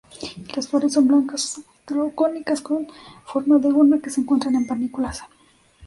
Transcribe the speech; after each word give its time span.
Las 0.55 0.67
flores 0.69 0.93
son 0.93 1.07
blancas, 1.07 1.61
cónicas 2.15 2.61
con 2.61 2.87
forma 3.23 3.59
de 3.59 3.67
urna, 3.67 3.99
que 4.01 4.09
se 4.09 4.21
encuentran 4.21 4.55
en 4.55 4.65
panículas. 4.65 5.19